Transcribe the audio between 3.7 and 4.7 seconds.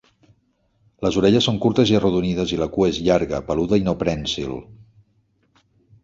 i no prènsil.